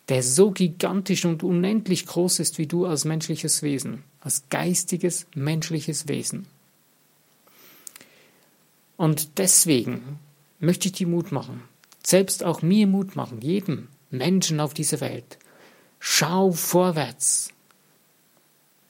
der 0.09 0.23
so 0.23 0.51
gigantisch 0.51 1.25
und 1.25 1.43
unendlich 1.43 2.07
groß 2.07 2.41
ist 2.41 2.59
wie 2.59 2.67
du 2.67 2.87
als 2.87 3.05
menschliches 3.05 3.63
Wesen, 3.63 4.05
als 4.21 4.45
geistiges 4.51 5.27
menschliches 5.35 6.09
Wesen. 6.09 6.47
Und 8.97 9.39
deswegen 9.39 10.19
möchte 10.61 10.89
ich 10.89 10.93
dir 10.93 11.07
Mut 11.07 11.33
machen, 11.33 11.63
selbst 12.03 12.45
auch 12.45 12.63
mir 12.63 12.87
Mut 12.87 13.17
machen, 13.17 13.41
jedem 13.41 13.89
Menschen 14.11 14.61
auf 14.61 14.75
dieser 14.75 15.01
Welt. 15.01 15.39
Schau 15.99 16.53
vorwärts. 16.53 17.51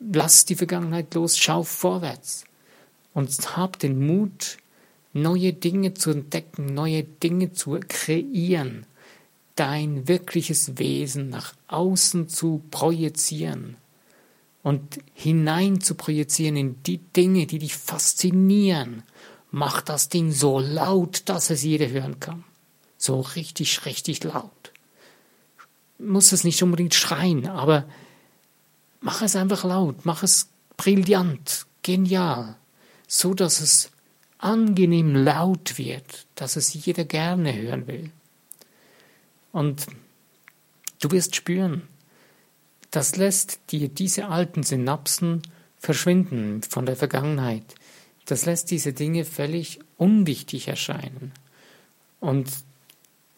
Lass 0.00 0.44
die 0.44 0.56
Vergangenheit 0.56 1.14
los, 1.14 1.38
schau 1.38 1.62
vorwärts. 1.62 2.44
Und 3.14 3.56
hab 3.56 3.78
den 3.78 4.04
Mut, 4.04 4.58
neue 5.12 5.52
Dinge 5.52 5.94
zu 5.94 6.10
entdecken, 6.10 6.74
neue 6.74 7.04
Dinge 7.04 7.52
zu 7.52 7.78
kreieren, 7.88 8.84
dein 9.54 10.08
wirkliches 10.08 10.78
Wesen 10.78 11.28
nach 11.28 11.54
außen 11.68 12.28
zu 12.28 12.62
projizieren 12.70 13.76
und 14.62 14.98
hinein 15.12 15.80
zu 15.80 15.94
projizieren 15.94 16.56
in 16.56 16.82
die 16.82 16.98
Dinge, 16.98 17.46
die 17.46 17.58
dich 17.58 17.76
faszinieren. 17.76 19.02
Mach 19.50 19.82
das 19.82 20.08
Ding 20.08 20.32
so 20.32 20.58
laut, 20.58 21.22
dass 21.26 21.50
es 21.50 21.62
jeder 21.62 21.88
hören 21.88 22.18
kann. 22.18 22.44
So 22.96 23.20
richtig, 23.20 23.84
richtig 23.84 24.24
laut. 24.24 24.72
Muss 25.98 26.32
es 26.32 26.42
nicht 26.42 26.62
unbedingt 26.62 26.94
schreien, 26.94 27.46
aber 27.46 27.84
mach 29.00 29.22
es 29.22 29.36
einfach 29.36 29.64
laut, 29.64 30.04
mach 30.04 30.22
es 30.22 30.48
brillant, 30.76 31.66
genial, 31.82 32.56
so 33.06 33.34
dass 33.34 33.60
es 33.60 33.90
angenehm 34.38 35.14
laut 35.14 35.78
wird, 35.78 36.26
dass 36.34 36.56
es 36.56 36.74
jeder 36.74 37.04
gerne 37.04 37.54
hören 37.54 37.86
will. 37.86 38.10
Und 39.54 39.86
du 41.00 41.12
wirst 41.12 41.36
spüren, 41.36 41.86
das 42.90 43.14
lässt 43.14 43.60
dir 43.70 43.88
diese 43.88 44.26
alten 44.26 44.64
Synapsen 44.64 45.42
verschwinden 45.78 46.64
von 46.64 46.86
der 46.86 46.96
Vergangenheit. 46.96 47.76
Das 48.26 48.46
lässt 48.46 48.72
diese 48.72 48.92
Dinge 48.92 49.24
völlig 49.24 49.78
unwichtig 49.96 50.66
erscheinen. 50.66 51.30
Und 52.18 52.50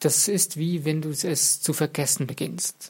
das 0.00 0.26
ist 0.26 0.56
wie 0.56 0.86
wenn 0.86 1.02
du 1.02 1.10
es 1.10 1.60
zu 1.60 1.74
vergessen 1.74 2.26
beginnst. 2.26 2.88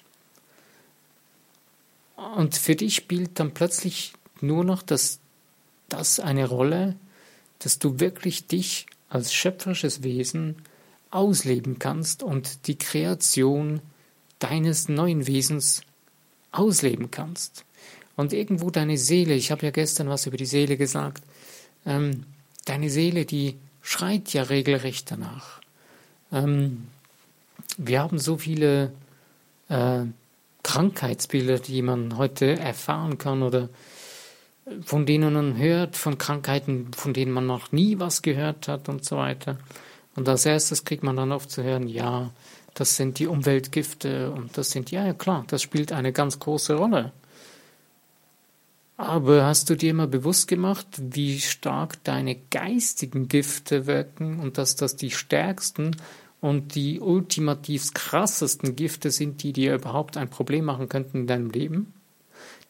Und 2.37 2.55
für 2.55 2.77
dich 2.77 2.95
spielt 2.95 3.41
dann 3.41 3.55
plötzlich 3.55 4.13
nur 4.41 4.63
noch 4.63 4.83
das, 4.83 5.19
das 5.89 6.21
eine 6.21 6.47
Rolle, 6.47 6.95
dass 7.59 7.81
du 7.81 7.99
wirklich 7.99 8.47
dich 8.47 8.87
als 9.09 9.35
schöpferisches 9.35 10.05
Wesen 10.05 10.63
ausleben 11.17 11.79
kannst 11.79 12.23
und 12.23 12.67
die 12.67 12.77
Kreation 12.77 13.81
deines 14.39 14.89
neuen 14.89 15.27
Wesens 15.27 15.83
ausleben 16.53 17.11
kannst. 17.11 17.65
Und 18.17 18.33
irgendwo 18.33 18.71
deine 18.71 18.99
Seele, 18.99 19.35
ich 19.35 19.51
habe 19.51 19.67
ja 19.67 19.71
gestern 19.71 20.09
was 20.09 20.27
über 20.27 20.37
die 20.37 20.47
Seele 20.47 20.77
gesagt, 20.77 21.23
ähm, 21.85 22.25
deine 22.65 22.91
Seele, 22.91 23.25
die 23.25 23.57
schreit 23.83 24.33
ja 24.33 24.45
regelrecht 24.45 25.11
danach. 25.11 25.61
Ähm, 26.33 26.89
wir 27.79 28.01
haben 28.01 28.19
so 28.19 28.39
viele 28.39 28.93
äh, 29.69 30.03
Krankheitsbilder, 30.63 31.59
die 31.59 31.83
man 31.83 32.17
heute 32.17 32.59
erfahren 32.59 33.19
kann 33.19 33.43
oder 33.43 33.69
von 34.85 35.07
denen 35.07 35.33
man 35.33 35.57
hört, 35.57 35.97
von 35.97 36.19
Krankheiten, 36.19 36.93
von 36.93 37.15
denen 37.15 37.33
man 37.33 37.47
noch 37.47 37.71
nie 37.71 37.99
was 38.01 38.23
gehört 38.23 38.67
hat 38.69 38.89
und 38.89 39.05
so 39.05 39.17
weiter. 39.17 39.59
Und 40.17 40.29
als 40.29 40.47
erstes 40.47 40.85
kriegt 40.85 41.03
man 41.03 41.17
dann 41.17 41.33
oft 41.33 41.51
zu 41.51 41.63
hören, 41.63 41.89
ja, 41.89 42.31
das 42.75 42.97
sind 42.97 43.19
die 43.19 43.27
Umweltgifte 43.27 44.31
und 44.33 44.57
das 44.59 44.71
sind, 44.71 44.91
ja, 44.91 45.07
ja 45.07 45.15
klar, 45.15 45.45
das 45.49 45.63
spielt 45.63 45.93
eine 45.93 46.13
ganz 46.13 46.39
große 46.39 46.75
Rolle. 46.75 47.13
Aber 48.99 49.45
hast 49.45 49.69
du 49.69 49.77
dir 49.77 49.93
mal 49.93 50.09
bewusst 50.09 50.49
gemacht, 50.49 50.87
wie 50.99 51.39
stark 51.41 52.03
deine 52.05 52.37
geistigen 52.51 53.29
Gifte 53.29 53.87
wirken 53.87 54.41
und 54.41 54.57
dass 54.57 54.75
das 54.75 54.97
die 54.97 55.11
stärksten 55.11 55.97
und 56.41 56.75
die 56.75 57.01
ultimativ 57.01 57.93
krassesten 57.93 58.75
Gifte 58.75 59.11
sind, 59.11 59.43
die 59.43 59.53
dir 59.53 59.75
überhaupt 59.75 60.17
ein 60.17 60.31
Problem 60.31 60.65
machen 60.65 60.89
könnten 60.89 61.21
in 61.21 61.27
deinem 61.27 61.51
Leben? 61.51 61.93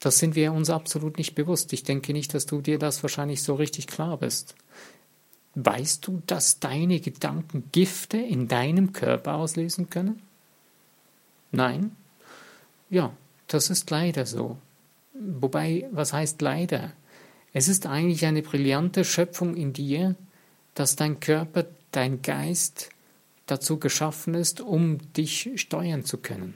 Das 0.01 0.19
sind 0.19 0.35
wir 0.35 0.53
uns 0.53 0.69
absolut 0.69 1.17
nicht 1.17 1.35
bewusst. 1.35 1.73
Ich 1.73 1.85
denke 1.85 2.13
nicht, 2.13 2.35
dass 2.35 2.47
du 2.47 2.61
dir 2.61 2.79
das 2.79 3.03
wahrscheinlich 3.03 3.43
so 3.43 3.55
richtig 3.55 3.87
klar 3.87 4.19
bist. 4.19 4.55
Weißt 5.57 6.07
du, 6.07 6.23
dass 6.27 6.61
deine 6.61 7.01
Gedanken 7.01 7.71
Gifte 7.73 8.19
in 8.19 8.47
deinem 8.47 8.93
Körper 8.93 9.37
auslösen 9.37 9.89
können? 9.89 10.21
Nein? 11.51 11.97
Ja, 12.91 13.17
das 13.49 13.71
ist 13.71 13.91
leider 13.91 14.27
so. 14.27 14.59
Wobei, 15.15 15.89
was 15.93 16.13
heißt 16.13 16.43
leider? 16.43 16.93
Es 17.55 17.69
ist 17.69 17.87
eigentlich 17.87 18.27
eine 18.27 18.43
brillante 18.43 19.03
Schöpfung 19.03 19.57
in 19.57 19.73
dir, 19.73 20.15
dass 20.75 20.95
dein 20.95 21.21
Körper, 21.21 21.65
dein 21.91 22.21
Geist 22.21 22.91
dazu 23.47 23.79
geschaffen 23.79 24.35
ist, 24.35 24.61
um 24.61 24.99
dich 25.15 25.53
steuern 25.57 26.05
zu 26.05 26.19
können. 26.19 26.53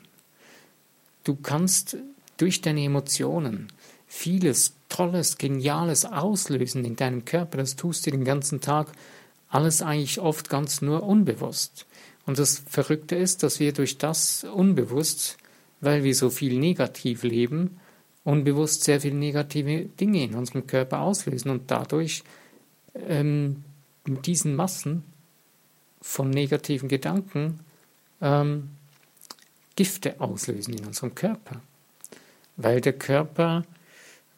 Du 1.25 1.37
kannst 1.37 1.97
durch 2.37 2.61
deine 2.61 2.85
Emotionen 2.85 3.69
vieles 4.07 4.75
Tolles, 4.91 5.39
Geniales 5.39 6.05
auslösen 6.05 6.85
in 6.85 6.97
deinem 6.97 7.25
Körper. 7.25 7.57
Das 7.57 7.77
tust 7.77 8.07
du 8.07 8.11
den 8.11 8.25
ganzen 8.25 8.61
Tag. 8.61 8.89
Alles 9.49 9.81
eigentlich 9.81 10.21
oft 10.21 10.51
ganz 10.51 10.83
nur 10.83 11.03
unbewusst. 11.03 11.87
Und 12.27 12.39
das 12.39 12.63
Verrückte 12.69 13.17
ist, 13.17 13.43
dass 13.43 13.59
wir 13.59 13.73
durch 13.73 13.97
das 13.97 14.45
unbewusst, 14.45 15.39
weil 15.81 16.05
wir 16.05 16.15
so 16.15 16.29
viel 16.29 16.59
negativ 16.59 17.23
leben, 17.23 17.81
unbewusst 18.23 18.85
sehr 18.85 19.01
viele 19.01 19.17
negative 19.17 19.87
Dinge 19.87 20.23
in 20.25 20.35
unserem 20.35 20.67
Körper 20.67 21.01
auslösen 21.01 21.51
und 21.51 21.71
dadurch 21.71 22.23
ähm, 22.95 23.65
mit 24.05 24.27
diesen 24.27 24.55
Massen 24.55 25.05
von 26.03 26.29
negativen 26.29 26.91
Gedanken 26.91 27.61
ähm, 28.21 28.69
Gifte 29.75 30.21
auslösen 30.21 30.75
in 30.75 30.85
unserem 30.85 31.15
Körper 31.15 31.63
weil 32.63 32.81
der 32.81 32.93
Körper, 32.93 33.65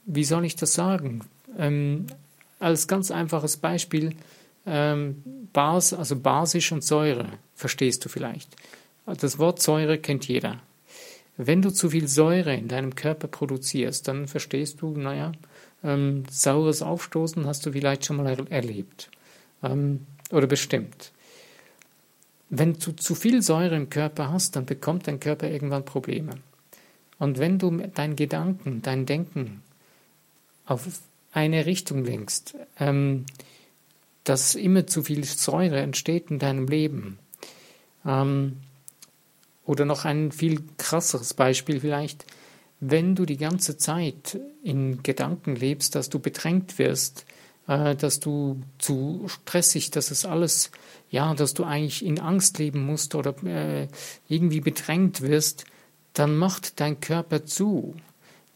wie 0.04 0.25
soll 0.25 0.44
ich 0.44 0.56
das 0.56 0.75
sagen, 0.75 1.21
ähm, 1.59 2.06
als 2.59 2.87
ganz 2.87 3.11
einfaches 3.11 3.56
Beispiel, 3.56 4.14
ähm, 4.66 5.23
Bas, 5.52 5.92
also 5.92 6.16
basisch 6.16 6.73
und 6.73 6.85
Säure, 6.85 7.26
verstehst 7.54 8.04
du 8.04 8.09
vielleicht. 8.09 8.54
Das 9.06 9.38
Wort 9.38 9.61
Säure 9.61 9.99
kennt 9.99 10.28
jeder. 10.28 10.61
Wenn 11.37 11.62
du 11.62 11.71
zu 11.71 11.90
viel 11.90 12.09
Säure 12.09 12.54
in 12.54 12.68
deinem 12.68 12.94
Körper 12.94 13.26
produzierst, 13.26 14.06
dann 14.06 14.28
verstehst 14.28 14.80
du, 14.80 14.97
naja, 14.97 15.32
ähm, 15.82 16.25
saures 16.30 16.82
Aufstoßen 16.82 17.47
hast 17.47 17.66
du 17.66 17.73
vielleicht 17.73 18.04
schon 18.04 18.18
mal 18.18 18.26
er 18.26 18.50
erlebt. 18.50 19.11
Ähm, 19.62 20.06
oder 20.30 20.47
bestimmt. 20.47 21.12
Wenn 22.49 22.75
du 22.75 22.92
zu 22.92 23.14
viel 23.14 23.42
Säure 23.42 23.76
im 23.76 23.88
Körper 23.88 24.30
hast, 24.30 24.56
dann 24.56 24.66
bekommt 24.66 25.09
dein 25.09 25.21
Körper 25.21 25.50
irgendwann 25.50 25.85
Probleme. 25.85 26.35
Und 27.18 27.38
wenn 27.38 27.59
du 27.59 27.71
deinen 27.94 28.14
Gedanken, 28.14 28.82
dein 28.82 29.06
Denken 29.06 29.62
auf 30.73 30.87
eine 31.33 31.67
Richtung 31.67 32.05
lenkst, 32.05 32.55
ähm, 32.79 33.26
dass 34.25 34.55
immer 34.55 34.87
zu 34.87 35.02
viel 35.02 35.25
Säure 35.25 35.81
entsteht 35.81 36.31
in 36.31 36.38
deinem 36.38 36.67
Leben, 36.67 37.19
ähm, 38.05 38.59
oder 39.64 39.85
noch 39.85 40.05
ein 40.05 40.33
viel 40.33 40.62
krasseres 40.76 41.35
Beispiel 41.35 41.81
vielleicht, 41.81 42.26
wenn 42.81 43.14
du 43.14 43.25
die 43.25 43.37
ganze 43.37 43.76
Zeit 43.76 44.38
in 44.64 45.02
Gedanken 45.02 45.55
lebst, 45.55 45.95
dass 45.95 46.11
du 46.11 46.19
bedrängt 46.19 46.79
wirst, 46.79 47.25
äh, 47.69 47.95
dass 47.95 48.19
du 48.19 48.61
zu 48.79 49.25
stressig, 49.29 49.91
dass 49.93 50.11
es 50.11 50.25
alles, 50.25 50.73
ja, 51.11 51.35
dass 51.35 51.55
du 51.55 51.64
eigentlich 51.64 52.05
in 52.05 52.19
Angst 52.19 52.59
leben 52.59 52.85
musst 52.85 53.14
oder 53.14 53.35
äh, 53.45 53.87
irgendwie 54.29 54.61
bedrängt 54.61 55.21
wirst, 55.21 55.64
dann 56.12 56.37
macht 56.37 56.81
dein 56.81 57.00
Körper 57.00 57.47
zu, 57.47 57.95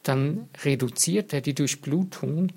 dann 0.09 0.49
reduziert 0.65 1.33
er 1.33 1.41
die 1.41 1.55
Durchblutung 1.55 2.53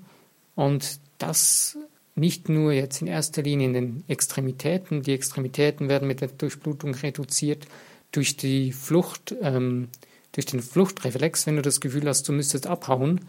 und 0.54 1.00
das 1.18 1.76
nicht 2.14 2.48
nur 2.48 2.72
jetzt 2.72 3.00
in 3.00 3.08
erster 3.08 3.42
Linie 3.42 3.66
in 3.68 3.72
den 3.72 4.04
Extremitäten, 4.08 5.02
die 5.02 5.14
Extremitäten 5.14 5.88
werden 5.88 6.08
mit 6.08 6.20
der 6.20 6.28
Durchblutung 6.28 6.94
reduziert 6.94 7.66
durch 8.12 8.36
die 8.36 8.72
Flucht, 8.72 9.34
ähm, 9.40 9.88
durch 10.32 10.46
den 10.46 10.60
Fluchtreflex, 10.60 11.46
wenn 11.46 11.56
du 11.56 11.62
das 11.62 11.80
Gefühl 11.80 12.06
hast, 12.08 12.28
du 12.28 12.32
müsstest 12.32 12.66
abhauen. 12.66 13.20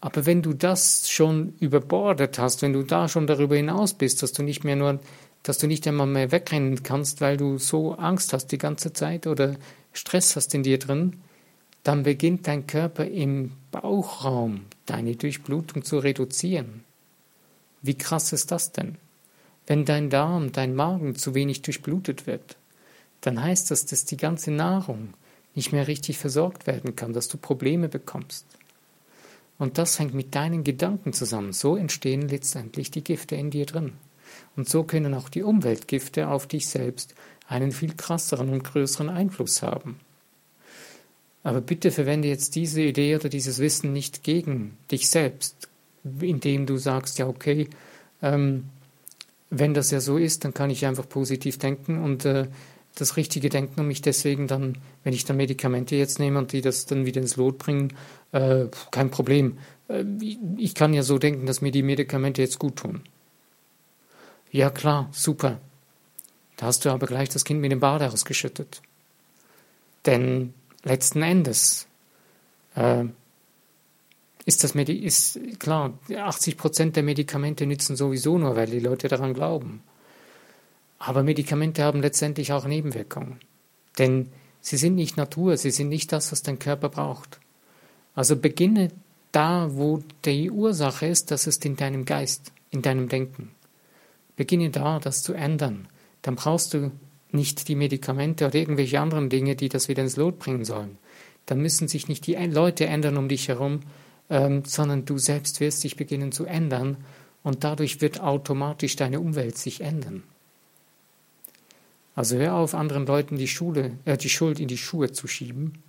Aber 0.00 0.26
wenn 0.26 0.42
du 0.42 0.52
das 0.52 1.08
schon 1.08 1.54
überbordet 1.60 2.38
hast, 2.38 2.62
wenn 2.62 2.72
du 2.72 2.82
da 2.82 3.08
schon 3.08 3.26
darüber 3.26 3.56
hinaus 3.56 3.94
bist, 3.94 4.22
dass 4.22 4.32
du 4.32 4.42
nicht 4.42 4.64
mehr 4.64 4.76
nur, 4.76 5.00
dass 5.44 5.58
du 5.58 5.66
nicht 5.66 5.86
einmal 5.86 6.08
mehr 6.08 6.32
wegrennen 6.32 6.82
kannst, 6.82 7.20
weil 7.20 7.36
du 7.36 7.58
so 7.58 7.94
Angst 7.94 8.32
hast 8.32 8.48
die 8.48 8.58
ganze 8.58 8.92
Zeit 8.92 9.26
oder 9.26 9.54
Stress 9.92 10.34
hast 10.34 10.54
in 10.54 10.62
dir 10.62 10.78
drin, 10.78 11.22
dann 11.82 12.04
beginnt 12.04 12.46
dein 12.46 12.66
Körper 12.66 13.04
im 13.04 13.52
Bauchraum 13.70 14.66
deine 14.86 15.16
Durchblutung 15.16 15.84
zu 15.84 15.98
reduzieren. 15.98 16.84
Wie 17.82 17.98
krass 17.98 18.32
ist 18.32 18.50
das 18.50 18.72
denn? 18.72 18.96
Wenn 19.66 19.84
dein 19.84 20.10
Darm, 20.10 20.52
dein 20.52 20.74
Magen 20.74 21.16
zu 21.16 21.34
wenig 21.34 21.62
durchblutet 21.62 22.26
wird, 22.26 22.56
dann 23.20 23.42
heißt 23.42 23.70
das, 23.70 23.86
dass 23.86 24.04
die 24.04 24.16
ganze 24.16 24.50
Nahrung 24.50 25.14
nicht 25.54 25.72
mehr 25.72 25.88
richtig 25.88 26.18
versorgt 26.18 26.66
werden 26.66 26.96
kann, 26.96 27.12
dass 27.12 27.28
du 27.28 27.36
Probleme 27.38 27.88
bekommst. 27.88 28.46
Und 29.58 29.78
das 29.78 29.98
hängt 29.98 30.14
mit 30.14 30.34
deinen 30.34 30.64
Gedanken 30.64 31.12
zusammen. 31.12 31.52
So 31.52 31.76
entstehen 31.76 32.28
letztendlich 32.28 32.90
die 32.90 33.04
Gifte 33.04 33.36
in 33.36 33.50
dir 33.50 33.66
drin. 33.66 33.92
Und 34.56 34.68
so 34.68 34.82
können 34.82 35.14
auch 35.14 35.28
die 35.28 35.42
Umweltgifte 35.42 36.28
auf 36.28 36.46
dich 36.46 36.68
selbst 36.68 37.14
einen 37.46 37.70
viel 37.70 37.94
krasseren 37.94 38.48
und 38.48 38.64
größeren 38.64 39.08
Einfluss 39.08 39.62
haben. 39.62 40.00
Aber 41.42 41.60
bitte 41.60 41.90
verwende 41.90 42.28
jetzt 42.28 42.54
diese 42.54 42.82
Idee 42.82 43.16
oder 43.16 43.28
dieses 43.28 43.58
Wissen 43.58 43.92
nicht 43.92 44.22
gegen 44.22 44.76
dich 44.90 45.08
selbst, 45.08 45.68
indem 46.20 46.66
du 46.66 46.76
sagst, 46.76 47.18
ja, 47.18 47.26
okay, 47.26 47.68
ähm, 48.22 48.64
wenn 49.50 49.74
das 49.74 49.90
ja 49.90 50.00
so 50.00 50.18
ist, 50.18 50.44
dann 50.44 50.54
kann 50.54 50.70
ich 50.70 50.86
einfach 50.86 51.08
positiv 51.08 51.58
denken 51.58 52.02
und 52.02 52.24
äh, 52.24 52.46
das 52.94 53.16
richtige 53.16 53.48
Denken 53.48 53.80
und 53.80 53.88
mich 53.88 54.02
deswegen 54.02 54.46
dann, 54.46 54.78
wenn 55.02 55.12
ich 55.12 55.24
dann 55.24 55.36
Medikamente 55.36 55.96
jetzt 55.96 56.18
nehme 56.18 56.38
und 56.38 56.52
die 56.52 56.60
das 56.60 56.86
dann 56.86 57.06
wieder 57.06 57.20
ins 57.20 57.36
Lot 57.36 57.58
bringen, 57.58 57.94
äh, 58.32 58.66
kein 58.90 59.10
Problem. 59.10 59.58
Äh, 59.88 60.04
ich 60.56 60.74
kann 60.74 60.94
ja 60.94 61.02
so 61.02 61.18
denken, 61.18 61.46
dass 61.46 61.60
mir 61.60 61.72
die 61.72 61.82
Medikamente 61.82 62.42
jetzt 62.42 62.58
gut 62.58 62.76
tun. 62.76 63.02
Ja 64.50 64.70
klar, 64.70 65.08
super. 65.12 65.58
Da 66.56 66.66
hast 66.66 66.84
du 66.84 66.90
aber 66.90 67.06
gleich 67.06 67.30
das 67.30 67.44
Kind 67.44 67.60
mit 67.60 67.72
dem 67.72 67.80
Bade 67.80 68.10
ausgeschüttet. 68.10 68.82
Denn 70.06 70.52
letzten 70.82 71.22
Endes 71.22 71.86
äh, 72.74 73.04
ist 74.44 74.64
das 74.64 74.74
Medi 74.74 74.94
ist 74.94 75.38
klar, 75.58 75.98
80 76.14 76.56
Prozent 76.56 76.96
der 76.96 77.02
Medikamente 77.02 77.66
nützen 77.66 77.96
sowieso 77.96 78.38
nur, 78.38 78.56
weil 78.56 78.66
die 78.66 78.80
Leute 78.80 79.08
daran 79.08 79.34
glauben. 79.34 79.82
Aber 80.98 81.22
Medikamente 81.22 81.84
haben 81.84 82.00
letztendlich 82.00 82.52
auch 82.52 82.66
Nebenwirkungen. 82.66 83.40
Denn 83.98 84.30
sie 84.60 84.76
sind 84.76 84.94
nicht 84.94 85.16
Natur, 85.16 85.56
sie 85.56 85.70
sind 85.70 85.88
nicht 85.88 86.12
das, 86.12 86.32
was 86.32 86.42
dein 86.42 86.58
Körper 86.58 86.88
braucht. 86.88 87.40
Also 88.14 88.36
beginne 88.36 88.88
da, 89.32 89.68
wo 89.72 90.02
die 90.24 90.50
Ursache 90.50 91.06
ist, 91.06 91.30
das 91.30 91.46
ist 91.46 91.64
in 91.64 91.76
deinem 91.76 92.04
Geist, 92.04 92.52
in 92.70 92.82
deinem 92.82 93.08
Denken. 93.08 93.50
Beginne 94.36 94.70
da, 94.70 94.98
das 94.98 95.22
zu 95.22 95.32
ändern. 95.34 95.88
Dann 96.22 96.36
brauchst 96.36 96.74
du 96.74 96.90
nicht 97.32 97.68
die 97.68 97.74
Medikamente 97.74 98.46
oder 98.46 98.56
irgendwelche 98.56 99.00
anderen 99.00 99.28
Dinge, 99.28 99.56
die 99.56 99.68
das 99.68 99.88
wieder 99.88 100.02
ins 100.02 100.16
Lot 100.16 100.38
bringen 100.38 100.64
sollen. 100.64 100.98
Dann 101.46 101.60
müssen 101.60 101.88
sich 101.88 102.08
nicht 102.08 102.26
die 102.26 102.34
Leute 102.34 102.86
ändern 102.86 103.16
um 103.16 103.28
dich 103.28 103.48
herum, 103.48 103.80
ähm, 104.30 104.64
sondern 104.64 105.04
du 105.04 105.18
selbst 105.18 105.60
wirst 105.60 105.84
dich 105.84 105.96
beginnen 105.96 106.32
zu 106.32 106.44
ändern 106.44 106.98
und 107.42 107.64
dadurch 107.64 108.00
wird 108.00 108.20
automatisch 108.20 108.96
deine 108.96 109.20
Umwelt 109.20 109.58
sich 109.58 109.80
ändern. 109.80 110.22
Also 112.14 112.36
hör 112.36 112.54
auf, 112.54 112.74
anderen 112.74 113.06
Leuten 113.06 113.36
die, 113.36 113.48
Schule, 113.48 113.92
äh, 114.04 114.16
die 114.16 114.28
Schuld 114.28 114.60
in 114.60 114.68
die 114.68 114.78
Schuhe 114.78 115.12
zu 115.12 115.26
schieben 115.26 115.82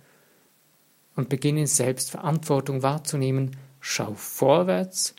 und 1.16 1.28
beginne 1.28 1.66
selbst 1.66 2.10
Verantwortung 2.10 2.82
wahrzunehmen. 2.82 3.56
Schau 3.80 4.14
vorwärts, 4.14 5.14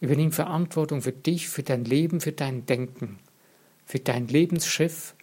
übernimm 0.00 0.32
Verantwortung 0.32 1.02
für 1.02 1.12
dich, 1.12 1.48
für 1.48 1.64
dein 1.64 1.84
Leben, 1.84 2.20
für 2.20 2.32
dein 2.32 2.64
Denken, 2.66 3.18
für 3.84 3.98
dein 3.98 4.28
Lebensschiff 4.28 5.15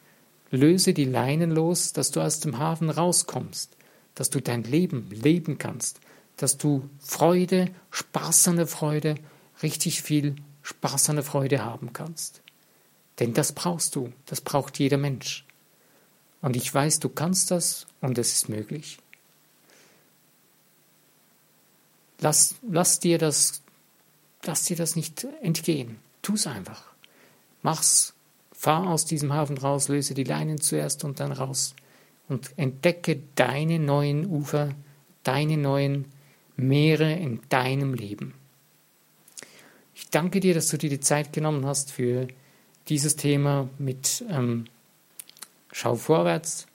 Löse 0.54 0.94
die 0.94 1.06
Leinen 1.06 1.50
los, 1.50 1.94
dass 1.94 2.12
du 2.12 2.22
aus 2.22 2.40
dem 2.40 2.60
Hafen 2.60 2.92
rauskommst, 2.92 3.76
dass 4.14 4.30
du 4.30 4.40
dein 4.40 4.64
Leben 4.64 5.10
leben 5.10 5.58
kannst, 5.58 6.00
dass 6.38 6.58
du 6.58 6.88
Freude, 7.00 7.74
Spaß 7.90 8.50
an 8.50 8.58
der 8.58 8.68
Freude, 8.68 9.16
richtig 9.64 10.04
viel 10.04 10.36
Spaß 10.62 11.10
an 11.10 11.16
der 11.16 11.26
Freude 11.26 11.66
haben 11.66 11.92
kannst. 11.92 12.42
Denn 13.20 13.34
das 13.34 13.52
brauchst 13.52 13.96
du, 13.96 14.14
das 14.28 14.42
braucht 14.42 14.78
jeder 14.78 14.98
Mensch. 14.98 15.44
Und 16.42 16.56
ich 16.56 16.72
weiß, 16.72 17.00
du 17.00 17.10
kannst 17.10 17.50
das 17.50 17.88
und 18.02 18.20
es 18.20 18.34
ist 18.34 18.50
möglich. 18.50 19.00
Lass, 22.20 22.56
lass 22.70 23.00
dir 23.00 23.18
das, 23.18 23.64
lass 24.44 24.66
dir 24.66 24.78
das 24.78 24.96
nicht 24.96 25.26
entgehen. 25.42 26.00
Tu 26.22 26.36
es 26.36 26.46
einfach. 26.46 26.94
Mach's 27.64 28.14
Fahr 28.64 28.88
aus 28.88 29.04
diesem 29.04 29.34
Hafen 29.34 29.58
raus, 29.58 29.90
löse 29.90 30.14
die 30.14 30.24
Leinen 30.24 30.58
zuerst 30.58 31.04
und 31.04 31.20
dann 31.20 31.34
raus 31.34 31.76
und 32.30 32.54
entdecke 32.56 33.20
deine 33.36 33.78
neuen 33.78 34.26
Ufer, 34.26 34.70
deine 35.24 35.58
neuen 35.58 36.06
Meere 36.56 37.12
in 37.12 37.42
deinem 37.50 37.94
Leben. 37.94 38.36
Ich 39.94 40.10
danke 40.12 40.40
dir, 40.40 40.54
dass 40.54 40.70
du 40.70 40.78
dir 40.78 40.90
die 40.90 41.02
Zeit 41.02 41.34
genommen 41.34 41.66
hast 41.66 41.92
für 41.92 42.30
dieses 42.88 43.18
Thema 43.18 43.68
mit 43.80 44.24
ähm, 44.30 44.64
Schau 45.74 45.96
vorwärts, 45.96 46.68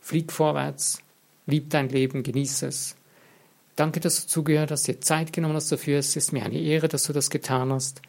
flieg 0.00 0.32
vorwärts, 0.32 1.04
lieb 1.46 1.70
dein 1.70 1.88
Leben, 1.88 2.24
genieße 2.24 2.66
es. 2.66 2.96
Danke, 3.76 4.00
dass 4.00 4.22
du 4.22 4.26
zugehört 4.26 4.72
hast, 4.72 4.88
dir 4.88 5.00
Zeit 5.00 5.32
genommen 5.32 5.54
hast 5.54 5.70
dafür. 5.70 6.00
Es 6.00 6.16
ist 6.16 6.32
mir 6.32 6.44
eine 6.44 6.58
Ehre, 6.58 6.88
dass 6.88 7.04
du 7.04 7.12
das 7.12 7.30
getan 7.30 7.70
hast. 7.70 8.02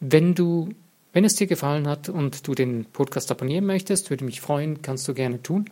Wenn 0.00 0.34
du 0.34 0.70
wenn 1.12 1.24
es 1.24 1.36
dir 1.36 1.46
gefallen 1.46 1.86
hat 1.86 2.08
und 2.08 2.46
du 2.46 2.54
den 2.54 2.84
Podcast 2.84 3.30
abonnieren 3.30 3.66
möchtest, 3.66 4.10
würde 4.10 4.24
mich 4.24 4.40
freuen, 4.40 4.82
kannst 4.82 5.08
du 5.08 5.14
gerne 5.14 5.42
tun. 5.42 5.70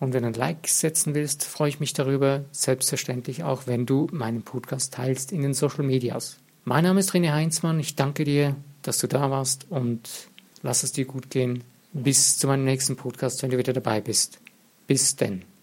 Und 0.00 0.12
wenn 0.12 0.22
du 0.22 0.28
ein 0.28 0.34
Like 0.34 0.68
setzen 0.68 1.14
willst, 1.14 1.44
freue 1.44 1.68
ich 1.68 1.80
mich 1.80 1.92
darüber, 1.92 2.44
selbstverständlich 2.50 3.44
auch, 3.44 3.66
wenn 3.66 3.86
du 3.86 4.08
meinen 4.12 4.42
Podcast 4.42 4.94
teilst 4.94 5.32
in 5.32 5.42
den 5.42 5.54
Social 5.54 5.84
Medias. 5.84 6.38
Mein 6.64 6.84
Name 6.84 7.00
ist 7.00 7.12
René 7.12 7.32
Heinzmann, 7.32 7.78
ich 7.78 7.94
danke 7.94 8.24
dir, 8.24 8.56
dass 8.82 8.98
du 8.98 9.06
da 9.06 9.30
warst 9.30 9.66
und 9.70 10.28
lass 10.62 10.82
es 10.82 10.92
dir 10.92 11.04
gut 11.04 11.30
gehen. 11.30 11.62
Bis 11.92 12.38
zu 12.38 12.48
meinem 12.48 12.64
nächsten 12.64 12.96
Podcast, 12.96 13.42
wenn 13.42 13.50
du 13.50 13.58
wieder 13.58 13.72
dabei 13.72 14.00
bist. 14.00 14.40
Bis 14.86 15.14
denn. 15.14 15.53